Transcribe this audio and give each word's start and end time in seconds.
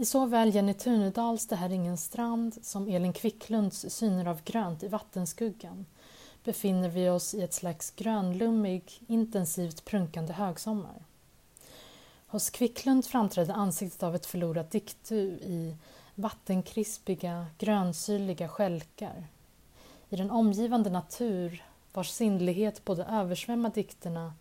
I 0.00 0.04
såväl 0.04 0.54
Jenny 0.54 0.74
Tunedals 0.74 1.46
Det 1.46 1.56
här 1.56 1.70
är 1.70 1.74
ingen 1.74 1.96
strand 1.96 2.58
som 2.62 2.88
Elin 2.88 3.12
Quicklunds 3.12 3.86
Syner 3.88 4.26
av 4.26 4.42
grönt 4.42 4.82
i 4.82 4.88
vattenskuggan 4.88 5.86
befinner 6.44 6.88
vi 6.88 7.08
oss 7.08 7.34
i 7.34 7.42
ett 7.42 7.54
slags 7.54 7.90
grönlummig, 7.90 9.02
intensivt 9.06 9.84
prunkande 9.84 10.32
högsommar. 10.32 11.04
Hos 12.26 12.50
Quicklund 12.50 13.04
framträdde 13.04 13.54
ansiktet 13.54 14.02
av 14.02 14.14
ett 14.14 14.26
förlorat 14.26 14.70
diktdu 14.70 15.22
i 15.28 15.76
vattenkrispiga, 16.14 17.46
grönsyrliga 17.58 18.48
skälkar. 18.48 19.26
I 20.08 20.16
den 20.16 20.30
omgivande 20.30 20.90
natur 20.90 21.64
vars 21.92 22.10
sinnlighet 22.10 22.84
både 22.84 23.04
översvämmar 23.04 23.70
dikterna 23.70 24.34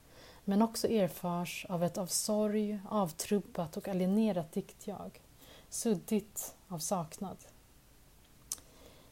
men 0.45 0.61
också 0.61 0.87
erfars 0.87 1.65
av 1.69 1.83
ett 1.83 1.97
av 1.97 2.07
sorg 2.07 2.79
avtrubbat 2.89 3.77
och 3.77 3.87
alienerat 3.87 4.51
diktjag, 4.51 5.19
suddigt 5.69 6.55
av 6.67 6.79
saknad. 6.79 7.37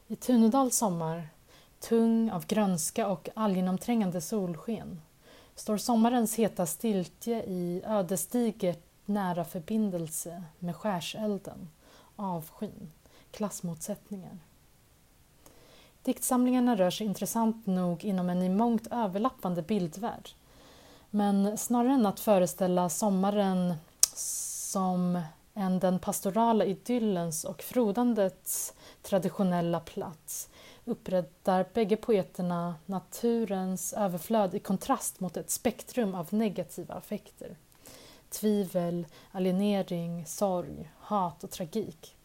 I 0.08 0.16
Tunedals 0.16 0.78
sommar, 0.78 1.30
tung 1.80 2.32
av 2.32 2.46
grönska 2.46 3.08
och 3.08 3.30
allgenomträngande 3.36 4.22
solsken, 4.22 5.02
står 5.56 5.78
sommarens 5.78 6.36
heta 6.36 6.66
stiltje 6.66 7.44
i 7.44 7.82
ödesdigert 7.86 8.80
nära 9.06 9.46
förbindelse 9.46 10.44
med 10.60 10.76
skärselden, 10.76 11.70
avskyn, 12.16 12.92
klassmotsättningar. 13.32 14.38
Diktsamlingarna 16.04 16.76
rör 16.76 16.90
sig 16.90 17.08
intressant 17.08 17.66
nog 17.66 18.04
inom 18.04 18.30
en 18.30 18.44
i 18.44 18.50
mångt 18.50 18.88
överlappande 18.92 19.62
bildvärld. 19.62 20.30
Men 21.10 21.58
snarare 21.58 21.94
än 21.94 22.06
att 22.06 22.20
föreställa 22.20 22.90
sommaren 22.90 23.74
som 24.72 25.22
än 25.58 25.80
den 25.80 26.00
pastorala 26.00 26.66
idyllens 26.66 27.44
och 27.46 27.62
frodandets 27.62 28.74
traditionella 29.02 29.80
plats 29.80 30.50
upprättar 30.86 31.66
bägge 31.74 31.98
poeterna 31.98 32.76
naturens 32.86 33.94
överflöd 33.94 34.56
i 34.56 34.60
kontrast 34.60 35.20
mot 35.20 35.38
ett 35.38 35.50
spektrum 35.50 36.16
av 36.16 36.28
negativa 36.34 36.94
affekter. 36.94 37.58
Tvivel, 38.30 39.08
alienering, 39.32 40.26
sorg, 40.26 40.92
hat 41.00 41.44
och 41.44 41.52
tragik. 41.52 42.16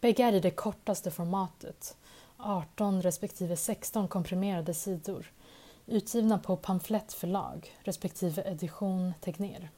Bägge 0.00 0.24
är 0.24 0.32
i 0.32 0.40
det 0.40 0.50
kortaste 0.50 1.10
formatet, 1.10 1.96
18 2.36 3.02
respektive 3.02 3.56
16 3.56 4.08
komprimerade 4.08 4.74
sidor 4.74 5.32
utgivna 5.86 6.38
på 6.38 6.56
pamflettförlag 6.56 7.76
respektive 7.84 8.42
edition 8.42 9.14
Tegnér. 9.20 9.70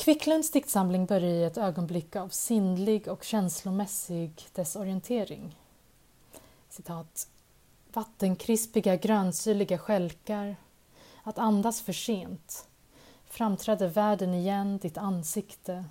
Quicklunds 0.00 0.50
diktsamling 0.50 1.06
börjar 1.06 1.30
i 1.30 1.44
ett 1.44 1.58
ögonblick 1.58 2.16
av 2.16 2.28
sinnlig 2.28 3.08
och 3.08 3.24
känslomässig 3.24 4.48
desorientering. 4.54 5.56
Citat. 6.68 7.28
Vattenkrispiga 7.92 8.96
grönsyrliga 8.96 9.78
skälkar, 9.78 10.56
att 11.22 11.38
andas 11.38 11.82
för 11.82 11.92
sent, 11.92 12.68
framträder 13.24 13.88
världen 13.88 14.34
igen 14.34 14.78
ditt 14.78 14.98
ansikte, 14.98 15.84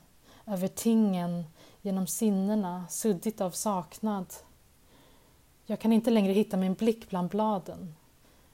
över 0.45 0.67
tingen, 0.67 1.43
genom 1.81 2.07
sinnena, 2.07 2.85
suddigt 2.89 3.41
av 3.41 3.51
saknad. 3.51 4.33
Jag 5.65 5.79
kan 5.79 5.93
inte 5.93 6.11
längre 6.11 6.33
hitta 6.33 6.57
min 6.57 6.73
blick 6.73 7.09
bland 7.09 7.29
bladen. 7.29 7.95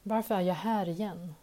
Varför 0.03 0.35
är 0.35 0.41
jag 0.41 0.55
här 0.55 0.89
igen? 0.89 1.35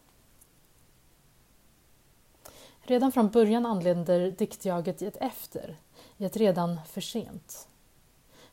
Redan 2.82 3.12
från 3.12 3.30
början 3.30 3.66
anländer 3.66 4.30
diktjaget 4.30 5.02
i 5.02 5.06
ett 5.06 5.16
efter, 5.20 5.76
i 6.16 6.24
ett 6.24 6.36
redan 6.36 6.80
för 6.86 7.00
sent. 7.00 7.68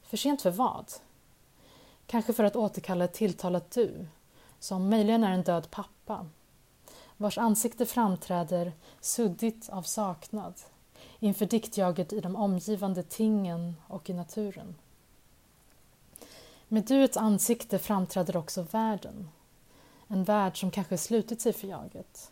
För 0.02 0.18
sent 0.18 0.42
för 0.42 0.52
vad? 0.52 0.92
Kanske 2.06 2.34
för 2.34 2.44
att 2.44 2.56
återkalla 2.56 3.06
ett 3.06 3.14
tilltalat 3.14 3.72
du, 3.72 4.08
som 4.60 4.90
möjligen 4.90 5.24
är 5.24 5.32
en 5.32 5.44
död 5.44 5.72
pappa, 5.72 6.28
vars 7.18 7.38
ansikte 7.38 7.86
framträder 7.86 8.72
suddigt 9.00 9.70
av 9.70 9.82
saknad 9.82 10.54
inför 11.20 11.46
diktjaget 11.46 12.14
i 12.14 12.20
de 12.20 12.36
omgivande 12.36 13.04
tingen 13.04 13.76
och 13.88 14.10
i 14.10 14.14
naturen. 14.14 14.76
Med 16.68 16.84
duets 16.86 17.18
ansikte 17.18 17.80
framträder 17.80 18.38
också 18.38 18.62
världen, 18.62 19.30
en 20.08 20.24
värld 20.24 20.60
som 20.60 20.72
kanske 20.72 20.98
slutit 20.98 21.42
sig 21.42 21.54
för 21.54 21.68
jaget. 21.68 22.32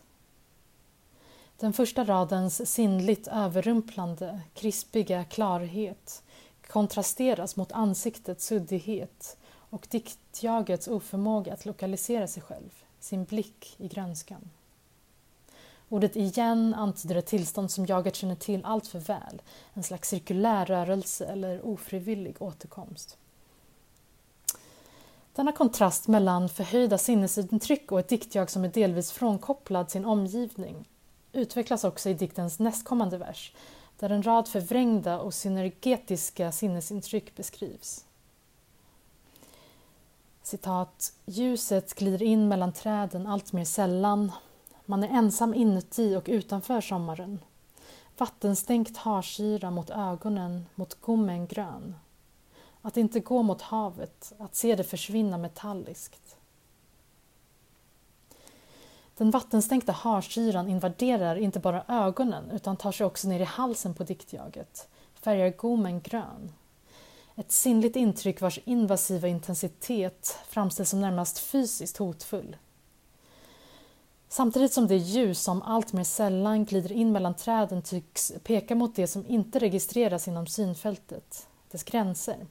Den 1.60 1.72
första 1.72 2.04
radens 2.04 2.70
sinnligt 2.70 3.28
överrumplande, 3.28 4.40
krispiga 4.54 5.24
klarhet 5.24 6.22
kontrasteras 6.66 7.56
mot 7.56 7.72
ansiktets 7.72 8.46
suddighet 8.46 9.36
och 9.70 9.86
diktjagets 9.90 10.88
oförmåga 10.88 11.52
att 11.52 11.66
lokalisera 11.66 12.26
sig 12.26 12.42
själv, 12.42 12.70
sin 13.00 13.24
blick 13.24 13.74
i 13.78 13.88
grönskan. 13.88 14.50
Ordet 15.88 16.16
igen 16.16 16.74
antyder 16.74 17.16
ett 17.16 17.26
tillstånd 17.26 17.70
som 17.70 17.86
jaget 17.86 18.16
känner 18.16 18.34
till 18.34 18.64
allt 18.64 18.86
för 18.86 18.98
väl, 18.98 19.42
en 19.74 19.82
slags 19.82 20.08
cirkulär 20.08 20.66
rörelse 20.66 21.26
eller 21.26 21.66
ofrivillig 21.66 22.36
återkomst. 22.38 23.16
Denna 25.34 25.52
kontrast 25.52 26.08
mellan 26.08 26.48
förhöjda 26.48 26.98
sinnesintryck 26.98 27.92
och 27.92 28.00
ett 28.00 28.08
diktjag 28.08 28.50
som 28.50 28.64
är 28.64 28.68
delvis 28.68 29.12
frånkopplad 29.12 29.90
sin 29.90 30.04
omgivning 30.04 30.86
utvecklas 31.32 31.84
också 31.84 32.08
i 32.08 32.14
diktens 32.14 32.58
nästkommande 32.58 33.18
vers 33.18 33.52
där 33.98 34.10
en 34.10 34.22
rad 34.22 34.48
förvrängda 34.48 35.18
och 35.18 35.34
synergetiska 35.34 36.52
sinnesintryck 36.52 37.36
beskrivs. 37.36 38.04
Citat, 40.42 41.12
ljuset 41.26 41.94
glider 41.94 42.22
in 42.22 42.48
mellan 42.48 42.72
träden 42.72 43.26
allt 43.26 43.52
mer 43.52 43.64
sällan. 43.64 44.32
Man 44.86 45.04
är 45.04 45.08
ensam 45.08 45.54
inuti 45.54 46.16
och 46.16 46.24
utanför 46.26 46.80
sommaren. 46.80 47.38
Vattenstänkt 48.18 48.96
harsyra 48.96 49.70
mot 49.70 49.90
ögonen, 49.90 50.66
mot 50.74 51.00
gommen 51.00 51.46
grön. 51.46 51.94
Att 52.82 52.96
inte 52.96 53.20
gå 53.20 53.42
mot 53.42 53.62
havet, 53.62 54.32
att 54.38 54.54
se 54.54 54.74
det 54.74 54.84
försvinna 54.84 55.38
metalliskt. 55.38 56.37
Den 59.18 59.30
vattenstänkta 59.30 59.92
harsyran 59.92 60.68
invaderar 60.68 61.36
inte 61.36 61.60
bara 61.60 61.84
ögonen 61.88 62.50
utan 62.50 62.76
tar 62.76 62.92
sig 62.92 63.06
också 63.06 63.28
ner 63.28 63.40
i 63.40 63.44
halsen 63.44 63.94
på 63.94 64.04
diktjaget, 64.04 64.88
färgar 65.14 65.50
gommen 65.50 66.00
grön. 66.00 66.52
Ett 67.36 67.52
sinnligt 67.52 67.96
intryck 67.96 68.40
vars 68.40 68.58
invasiva 68.64 69.28
intensitet 69.28 70.38
framställs 70.48 70.90
som 70.90 71.00
närmast 71.00 71.38
fysiskt 71.38 71.96
hotfull. 71.96 72.56
Samtidigt 74.28 74.72
som 74.72 74.86
det 74.86 74.96
ljus 74.96 75.40
som 75.40 75.62
allt 75.62 75.92
mer 75.92 76.04
sällan 76.04 76.64
glider 76.64 76.92
in 76.92 77.12
mellan 77.12 77.34
träden 77.34 77.82
tycks 77.82 78.32
peka 78.42 78.74
mot 78.74 78.96
det 78.96 79.06
som 79.06 79.26
inte 79.26 79.58
registreras 79.58 80.28
inom 80.28 80.46
synfältet, 80.46 81.48
dess 81.70 81.84
gränser. 81.84 82.46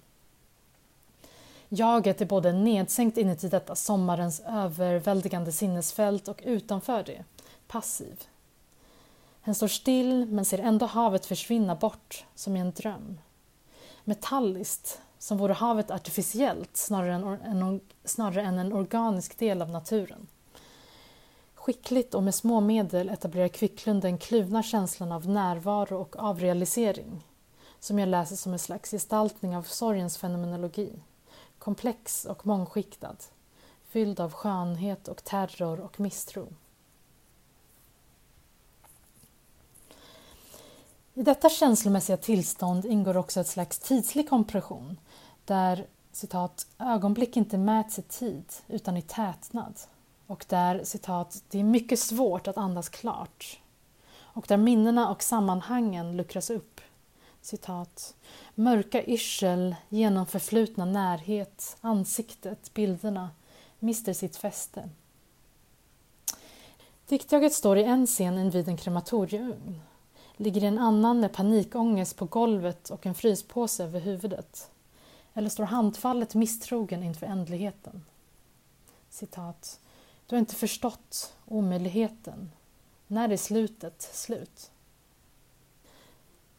Jaget 1.69 2.21
är 2.21 2.25
både 2.25 2.53
nedsänkt 2.53 3.17
inuti 3.17 3.49
detta 3.49 3.75
sommarens 3.75 4.41
överväldigande 4.47 5.51
sinnesfält 5.51 6.27
och 6.27 6.41
utanför 6.45 7.03
det, 7.03 7.23
passiv. 7.67 8.23
Hen 9.41 9.55
står 9.55 9.67
still 9.67 10.25
men 10.25 10.45
ser 10.45 10.59
ändå 10.59 10.85
havet 10.85 11.25
försvinna 11.25 11.75
bort 11.75 12.25
som 12.35 12.57
i 12.57 12.59
en 12.59 12.71
dröm. 12.71 13.19
Metalliskt, 14.03 15.01
som 15.19 15.37
vore 15.37 15.53
havet 15.53 15.91
artificiellt 15.91 16.77
snarare 16.77 17.13
än, 17.13 17.61
en, 17.61 17.81
snarare 18.03 18.41
än 18.41 18.59
en 18.59 18.73
organisk 18.73 19.39
del 19.39 19.61
av 19.61 19.69
naturen. 19.69 20.27
Skickligt 21.55 22.13
och 22.13 22.23
med 22.23 22.35
små 22.35 22.59
medel 22.59 23.09
etablerar 23.09 23.47
Quicklund 23.47 24.01
den 24.01 24.17
kluvna 24.17 24.63
känslan 24.63 25.11
av 25.11 25.27
närvaro 25.27 25.97
och 26.01 26.15
avrealisering 26.19 27.23
som 27.79 27.99
jag 27.99 28.09
läser 28.09 28.35
som 28.35 28.53
en 28.53 28.59
slags 28.59 28.91
gestaltning 28.91 29.57
av 29.57 29.63
sorgens 29.63 30.17
fenomenologi 30.17 30.99
komplex 31.67 32.25
och 32.25 32.45
mångskiktad, 32.45 33.15
fylld 33.87 34.19
av 34.19 34.33
skönhet 34.33 35.07
och 35.07 35.23
terror 35.23 35.79
och 35.79 35.99
misstro. 35.99 36.47
I 41.13 41.23
detta 41.23 41.49
känslomässiga 41.49 42.17
tillstånd 42.17 42.85
ingår 42.85 43.17
också 43.17 43.39
ett 43.39 43.47
slags 43.47 43.79
tidslig 43.79 44.29
kompression 44.29 44.97
där 45.45 45.87
citat, 46.11 46.67
ögonblick 46.79 47.37
inte 47.37 47.57
mäts 47.57 47.99
i 47.99 48.01
tid 48.01 48.53
utan 48.67 48.97
i 48.97 49.01
tätnad 49.01 49.79
och 50.27 50.45
där 50.49 50.83
citat, 50.83 51.43
det 51.49 51.59
är 51.59 51.63
mycket 51.63 51.99
svårt 51.99 52.47
att 52.47 52.57
andas 52.57 52.89
klart 52.89 53.59
och 54.19 54.45
där 54.47 54.57
minnena 54.57 55.09
och 55.09 55.23
sammanhangen 55.23 56.17
luckras 56.17 56.49
upp 56.49 56.81
citat, 57.47 58.15
mörka 58.55 59.03
yrsel 59.03 59.75
genom 59.89 60.25
förflutna 60.25 60.85
närhet, 60.85 61.77
ansiktet, 61.81 62.73
bilderna 62.73 63.29
mister 63.79 64.13
sitt 64.13 64.35
fäste. 64.35 64.89
Diktjaget 67.07 67.53
står 67.53 67.77
i 67.77 67.83
en 67.83 68.07
scen 68.07 68.37
invid 68.37 68.67
en 68.67 68.77
krematorieugn. 68.77 69.81
Ligger 70.37 70.63
i 70.63 70.67
en 70.67 70.79
annan 70.79 71.19
med 71.19 71.33
panikångest 71.33 72.15
på 72.17 72.25
golvet 72.25 72.89
och 72.89 73.05
en 73.05 73.15
fryspåse 73.15 73.83
över 73.83 73.99
huvudet? 73.99 74.71
Eller 75.33 75.49
står 75.49 75.63
handfallet 75.63 76.35
misstrogen 76.35 77.03
inför 77.03 77.25
ändligheten? 77.25 78.05
Citat. 79.09 79.79
Du 80.25 80.35
har 80.35 80.39
inte 80.39 80.55
förstått 80.55 81.33
omöjligheten. 81.45 82.51
När 83.07 83.29
är 83.29 83.37
slutet 83.37 84.01
slut? 84.01 84.71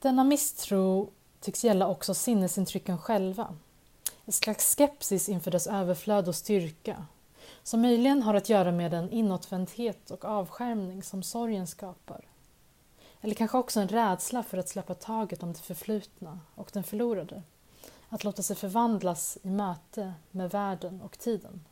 Denna 0.00 0.24
misstro 0.24 1.10
tycks 1.40 1.64
gälla 1.64 1.88
också 1.88 2.14
sinnesintrycken 2.14 2.98
själva. 2.98 3.54
En 4.24 4.32
slags 4.32 4.76
skepsis 4.76 5.28
inför 5.28 5.50
dess 5.50 5.66
överflöd 5.66 6.28
och 6.28 6.34
styrka 6.34 7.06
som 7.62 7.80
möjligen 7.82 8.22
har 8.22 8.34
att 8.34 8.48
göra 8.48 8.72
med 8.72 8.90
den 8.90 9.10
inåtvändhet 9.10 10.10
och 10.10 10.24
avskärmning 10.24 11.02
som 11.02 11.22
sorgen 11.22 11.66
skapar. 11.66 12.24
Eller 13.20 13.34
kanske 13.34 13.58
också 13.58 13.80
en 13.80 13.88
rädsla 13.88 14.42
för 14.42 14.58
att 14.58 14.68
släppa 14.68 14.94
taget 14.94 15.42
om 15.42 15.52
det 15.52 15.58
förflutna 15.58 16.40
och 16.54 16.70
den 16.72 16.84
förlorade. 16.84 17.42
Att 18.08 18.24
låta 18.24 18.42
sig 18.42 18.56
förvandlas 18.56 19.38
i 19.42 19.50
möte 19.50 20.12
med 20.30 20.50
världen 20.50 21.02
och 21.02 21.18
tiden. 21.18 21.64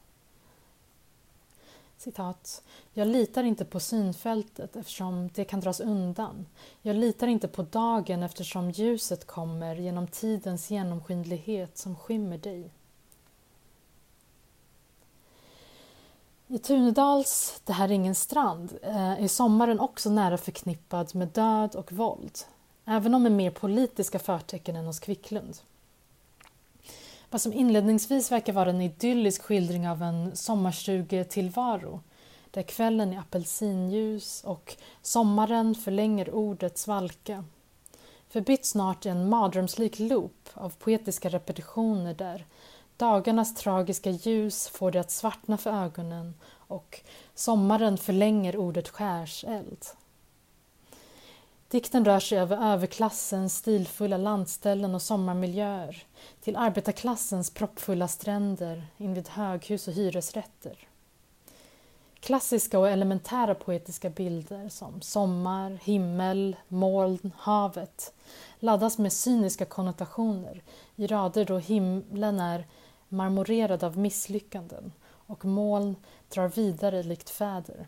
Citat. 1.99 2.63
Jag 2.93 3.09
litar 3.09 3.45
inte 3.45 3.65
på 3.65 3.81
synfältet 3.81 4.77
eftersom 4.77 5.31
det 5.35 5.45
kan 5.45 5.61
dras 5.61 5.81
undan. 5.81 6.47
Jag 6.83 6.97
litar 6.97 7.27
inte 7.27 7.49
på 7.49 7.63
dagen 7.63 8.23
eftersom 8.23 8.71
ljuset 8.71 9.27
kommer 9.27 9.77
genom 9.77 10.07
tidens 10.07 10.71
genomskinlighet 10.71 11.79
som 11.79 11.97
skymmer 11.97 12.39
dig. 12.39 12.71
I 16.49 16.59
Tunedals 16.59 17.61
Det 17.65 17.73
här 17.73 17.89
är 17.89 17.93
ingen 17.93 18.15
strand 18.15 18.79
eh, 18.83 19.23
är 19.23 19.29
sommaren 19.29 19.81
också 19.81 20.11
nära 20.11 20.39
förknippad 20.39 21.15
med 21.15 21.29
död 21.29 21.75
och 21.75 21.93
våld, 21.93 22.39
även 22.85 23.15
om 23.15 23.23
med 23.23 23.33
mer 23.33 23.51
politiska 23.51 24.19
förtecken 24.19 24.77
än 24.77 24.87
hos 24.87 25.01
Kvicklund. 25.01 25.57
Vad 27.37 27.41
som 27.41 27.53
inledningsvis 27.53 28.33
verkar 28.33 28.53
vara 28.53 28.71
en 28.71 28.81
idyllisk 28.81 29.43
skildring 29.43 29.89
av 29.89 30.03
en 30.03 30.37
sommarstugetillvaro 30.37 32.01
där 32.51 32.63
kvällen 32.63 33.13
är 33.13 33.19
apelsinljus 33.19 34.45
och 34.45 34.77
sommaren 35.03 35.75
förlänger 35.75 36.35
ordets 36.35 36.87
valka 36.87 37.45
förbytt 38.29 38.67
snart 38.67 39.07
i 39.07 39.09
en 39.09 39.29
mardrömslik 39.29 39.99
loop 39.99 40.49
av 40.55 40.75
poetiska 40.79 41.29
repetitioner 41.29 42.15
där 42.15 42.47
dagarnas 42.97 43.55
tragiska 43.55 44.11
ljus 44.11 44.69
får 44.69 44.91
det 44.91 45.01
att 45.01 45.11
svartna 45.11 45.59
för 45.59 45.71
ögonen 45.71 46.35
och 46.47 47.01
sommaren 47.35 47.99
förlänger 47.99 48.57
ordet 48.57 48.89
skärseld. 48.89 49.85
Dikten 51.69 52.05
rör 52.05 52.21
sig 52.21 52.39
över 52.39 52.73
överklassens 52.73 53.57
stilfulla 53.57 54.17
landställen 54.17 54.95
och 54.95 55.03
sommarmiljöer 55.03 56.05
till 56.41 56.57
arbetarklassens 56.57 57.51
proppfulla 57.51 58.09
stränder 58.09 58.87
invid 58.97 59.29
höghus 59.29 59.89
och 59.89 59.95
hyresrätter. 59.95 60.89
Klassiska 62.21 62.79
och 62.79 62.89
elementära 62.89 63.55
poetiska 63.55 64.11
bilder 64.11 64.69
som 64.69 65.01
sommar, 65.01 65.79
himmel, 65.83 66.57
moln, 66.69 67.33
havet 67.37 68.15
laddas 68.61 68.99
med 68.99 69.13
cyniska 69.13 69.65
konnotationer 69.65 70.63
i 70.97 71.07
rader 71.07 71.45
då 71.45 71.59
himlen 71.59 72.41
är 72.41 72.67
marmorerad 73.09 73.85
av 73.85 73.99
misslyckanden 73.99 74.93
och 75.05 75.45
moln 75.45 75.97
drar 76.29 76.49
vidare 76.49 77.03
likt 77.03 77.31
fäder. 77.31 77.87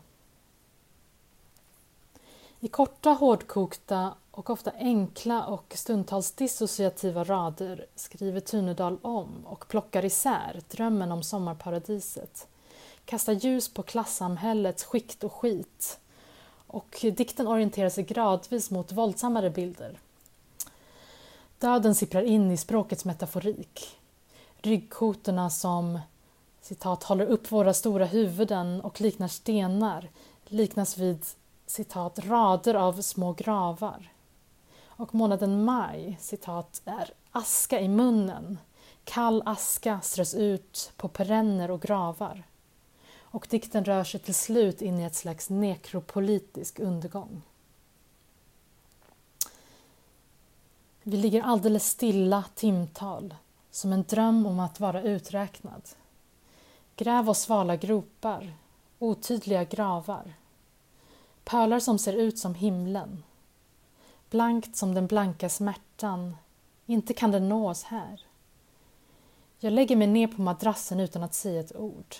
I 2.61 2.67
korta, 2.67 3.09
hårdkokta 3.09 4.13
och 4.31 4.49
ofta 4.49 4.71
enkla 4.71 5.45
och 5.45 5.73
stundtals 5.75 6.31
dissociativa 6.31 7.23
rader 7.23 7.85
skriver 7.95 8.39
Tunedal 8.39 8.97
om 9.01 9.45
och 9.45 9.67
plockar 9.67 10.05
isär 10.05 10.61
drömmen 10.69 11.11
om 11.11 11.23
sommarparadiset, 11.23 12.47
kastar 13.05 13.33
ljus 13.33 13.73
på 13.73 13.83
klassamhällets 13.83 14.83
skikt 14.83 15.23
och 15.23 15.33
skit 15.33 15.99
och 16.67 16.97
dikten 17.01 17.47
orienterar 17.47 17.89
sig 17.89 18.03
gradvis 18.03 18.71
mot 18.71 18.91
våldsammare 18.91 19.49
bilder. 19.49 19.99
Döden 21.59 21.95
sipprar 21.95 22.21
in 22.21 22.51
i 22.51 22.57
språkets 22.57 23.05
metaforik. 23.05 23.99
Ryggkotorna 24.57 25.49
som 25.49 25.99
citat, 26.61 27.03
håller 27.03 27.25
upp 27.25 27.51
våra 27.51 27.73
stora 27.73 28.05
huvuden 28.05 28.81
och 28.81 29.01
liknar 29.01 29.27
stenar 29.27 30.09
liknas 30.45 30.97
vid 30.97 31.25
citat, 31.69 32.19
rader 32.19 32.73
av 32.73 33.01
små 33.01 33.33
gravar. 33.33 34.11
Och 34.85 35.15
månaden 35.15 35.65
maj, 35.65 36.17
citat, 36.21 36.81
är 36.85 37.11
aska 37.31 37.81
i 37.81 37.87
munnen. 37.87 38.57
Kall 39.03 39.43
aska 39.45 40.01
strös 40.01 40.33
ut 40.33 40.91
på 40.97 41.07
perenner 41.07 41.71
och 41.71 41.81
gravar. 41.81 42.43
Och 43.21 43.47
dikten 43.49 43.85
rör 43.85 44.03
sig 44.03 44.19
till 44.19 44.35
slut 44.35 44.81
in 44.81 44.99
i 44.99 45.03
ett 45.03 45.15
slags 45.15 45.49
nekropolitisk 45.49 46.79
undergång. 46.79 47.41
Vi 51.03 51.17
ligger 51.17 51.41
alldeles 51.41 51.89
stilla 51.89 52.43
timtal, 52.55 53.35
som 53.71 53.93
en 53.93 54.03
dröm 54.03 54.45
om 54.45 54.59
att 54.59 54.79
vara 54.79 55.01
uträknad. 55.01 55.81
Gräv 56.95 57.29
oss 57.29 57.39
svala 57.39 57.75
gropar, 57.75 58.53
otydliga 58.99 59.63
gravar. 59.63 60.33
Pölar 61.49 61.79
som 61.79 61.99
ser 61.99 62.13
ut 62.13 62.39
som 62.39 62.55
himlen. 62.55 63.23
Blankt 64.29 64.75
som 64.75 64.93
den 64.93 65.07
blanka 65.07 65.49
smärtan, 65.49 66.35
inte 66.85 67.13
kan 67.13 67.31
den 67.31 67.49
nå 67.49 67.69
oss 67.69 67.83
här. 67.83 68.21
Jag 69.59 69.73
lägger 69.73 69.95
mig 69.95 70.07
ner 70.07 70.27
på 70.27 70.41
madrassen 70.41 70.99
utan 70.99 71.23
att 71.23 71.33
säga 71.33 71.59
ett 71.59 71.75
ord. 71.75 72.15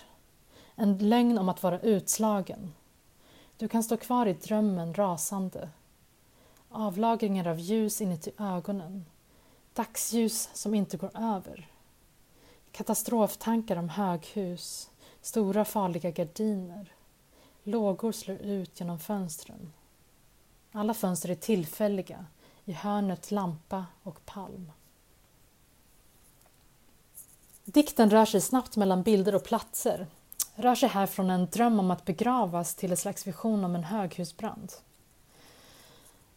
En 0.74 0.98
lögn 0.98 1.38
om 1.38 1.48
att 1.48 1.62
vara 1.62 1.80
utslagen. 1.80 2.72
Du 3.56 3.68
kan 3.68 3.82
stå 3.82 3.96
kvar 3.96 4.26
i 4.26 4.32
drömmen 4.32 4.94
rasande. 4.94 5.68
Avlagringar 6.68 7.48
av 7.48 7.58
ljus 7.58 8.00
inuti 8.00 8.32
ögonen. 8.38 9.04
Dagsljus 9.74 10.50
som 10.52 10.74
inte 10.74 10.96
går 10.96 11.10
över. 11.14 11.68
Katastroftankar 12.72 13.76
om 13.76 13.88
höghus, 13.88 14.90
stora 15.20 15.64
farliga 15.64 16.10
gardiner. 16.10 16.92
Lågor 17.62 18.12
slår 18.12 18.36
ut 18.36 18.80
genom 18.80 18.98
fönstren. 18.98 19.72
Alla 20.72 20.94
fönster 20.94 21.28
är 21.28 21.34
tillfälliga, 21.34 22.26
i 22.64 22.72
hörnet 22.72 23.30
lampa 23.30 23.86
och 24.02 24.26
palm. 24.26 24.72
Dikten 27.64 28.10
rör 28.10 28.24
sig 28.24 28.40
snabbt 28.40 28.76
mellan 28.76 29.02
bilder 29.02 29.34
och 29.34 29.44
platser. 29.44 30.06
Rör 30.54 30.74
sig 30.74 30.88
här 30.88 31.06
från 31.06 31.30
en 31.30 31.46
dröm 31.46 31.80
om 31.80 31.90
att 31.90 32.04
begravas 32.04 32.74
till 32.74 32.90
en 32.90 32.96
slags 32.96 33.26
vision 33.26 33.64
om 33.64 33.74
en 33.74 33.84
höghusbrand. 33.84 34.72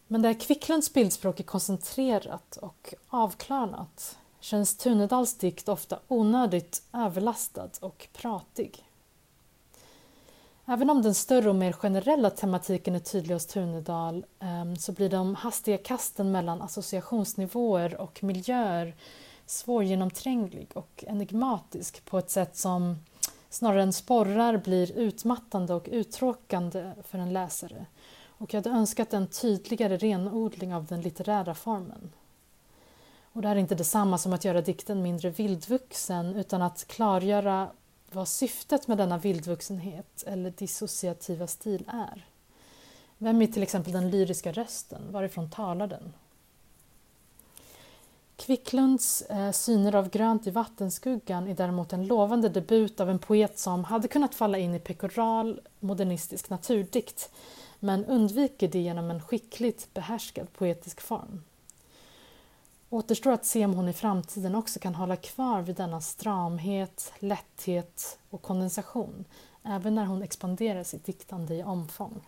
Men 0.06 0.22
där 0.22 0.40
Kvicklunds 0.40 0.92
bildspråk 0.92 1.40
är 1.40 1.44
koncentrerat 1.44 2.56
och 2.56 2.94
avklarnat 3.08 4.18
känns 4.40 4.76
Tunedals 4.76 5.34
dikt 5.34 5.68
ofta 5.68 5.98
onödigt 6.08 6.82
överlastad 6.92 7.70
och 7.80 8.08
pratig. 8.12 8.84
Även 10.66 10.90
om 10.90 11.02
den 11.02 11.14
större 11.14 11.48
och 11.48 11.56
mer 11.56 11.72
generella 11.72 12.30
tematiken 12.30 12.94
är 12.94 12.98
tydlig 12.98 13.34
hos 13.34 13.46
Tunedal 13.46 14.26
ehm, 14.40 14.76
så 14.76 14.92
blir 14.92 15.08
de 15.08 15.34
hastiga 15.34 15.78
kasten 15.78 16.32
mellan 16.32 16.62
associationsnivåer 16.62 18.00
och 18.00 18.24
miljöer 18.24 18.94
svårgenomtränglig 19.46 20.70
och 20.74 21.04
enigmatisk 21.06 22.04
på 22.04 22.18
ett 22.18 22.30
sätt 22.30 22.56
som 22.56 22.96
snarare 23.50 23.82
än 23.82 23.92
sporrar 23.92 24.56
blir 24.56 24.92
utmattande 24.92 25.74
och 25.74 25.88
uttråkande 25.92 26.92
för 27.02 27.18
en 27.18 27.32
läsare 27.32 27.86
och 28.38 28.54
jag 28.54 28.58
hade 28.58 28.76
önskat 28.76 29.14
en 29.14 29.26
tydligare 29.26 29.96
renodling 29.96 30.74
av 30.74 30.86
den 30.86 31.00
litterära 31.00 31.54
formen. 31.54 32.10
Och 33.32 33.42
det 33.42 33.48
här 33.48 33.56
är 33.56 33.60
inte 33.60 33.74
detsamma 33.74 34.18
som 34.18 34.32
att 34.32 34.44
göra 34.44 34.60
dikten 34.60 35.02
mindre 35.02 35.30
vildvuxen 35.30 36.36
utan 36.36 36.62
att 36.62 36.88
klargöra 36.88 37.70
vad 38.14 38.28
syftet 38.28 38.88
med 38.88 38.98
denna 38.98 39.18
vildvuxenhet 39.18 40.24
eller 40.26 40.50
dissociativa 40.50 41.46
stil 41.46 41.84
är. 41.88 42.26
Vem 43.18 43.42
är 43.42 43.46
till 43.46 43.62
exempel 43.62 43.92
den 43.92 44.10
lyriska 44.10 44.52
rösten? 44.52 45.12
Varifrån 45.12 45.50
talar 45.50 45.86
den? 45.86 46.12
Kvicklunds 48.36 49.22
eh, 49.22 49.50
Syner 49.50 49.94
av 49.94 50.10
grönt 50.10 50.46
i 50.46 50.50
vattenskuggan 50.50 51.48
är 51.48 51.54
däremot 51.54 51.92
en 51.92 52.06
lovande 52.06 52.48
debut 52.48 53.00
av 53.00 53.10
en 53.10 53.18
poet 53.18 53.58
som 53.58 53.84
hade 53.84 54.08
kunnat 54.08 54.34
falla 54.34 54.58
in 54.58 54.74
i 54.74 54.78
pekoral 54.78 55.60
modernistisk 55.80 56.50
naturdikt 56.50 57.30
men 57.80 58.04
undviker 58.04 58.68
det 58.68 58.78
genom 58.78 59.10
en 59.10 59.22
skickligt 59.22 59.94
behärskad 59.94 60.52
poetisk 60.52 61.00
form. 61.00 61.42
Återstår 62.94 63.32
att 63.32 63.44
se 63.44 63.64
om 63.64 63.74
hon 63.74 63.88
i 63.88 63.92
framtiden 63.92 64.54
också 64.54 64.80
kan 64.80 64.94
hålla 64.94 65.16
kvar 65.16 65.62
vid 65.62 65.76
denna 65.76 66.00
stramhet, 66.00 67.12
lätthet 67.18 68.18
och 68.30 68.42
kondensation 68.42 69.24
även 69.62 69.94
när 69.94 70.04
hon 70.04 70.22
expanderar 70.22 70.82
sitt 70.82 71.04
diktande 71.04 71.54
i 71.54 71.62
omfång. 71.62 72.26